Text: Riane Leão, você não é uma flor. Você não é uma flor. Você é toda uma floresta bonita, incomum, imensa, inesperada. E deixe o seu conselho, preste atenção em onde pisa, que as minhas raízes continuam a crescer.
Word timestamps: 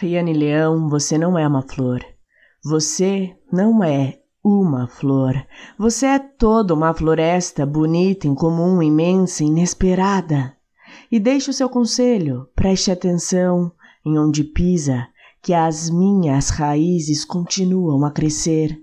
Riane 0.00 0.32
Leão, 0.32 0.88
você 0.88 1.18
não 1.18 1.36
é 1.36 1.44
uma 1.44 1.60
flor. 1.60 2.00
Você 2.64 3.36
não 3.52 3.82
é 3.82 4.20
uma 4.44 4.86
flor. 4.86 5.34
Você 5.76 6.06
é 6.06 6.20
toda 6.20 6.72
uma 6.72 6.94
floresta 6.94 7.66
bonita, 7.66 8.28
incomum, 8.28 8.80
imensa, 8.80 9.42
inesperada. 9.42 10.56
E 11.10 11.18
deixe 11.18 11.50
o 11.50 11.52
seu 11.52 11.68
conselho, 11.68 12.48
preste 12.54 12.92
atenção 12.92 13.72
em 14.06 14.16
onde 14.16 14.44
pisa, 14.44 15.08
que 15.42 15.52
as 15.52 15.90
minhas 15.90 16.50
raízes 16.50 17.24
continuam 17.24 18.04
a 18.04 18.12
crescer. 18.12 18.80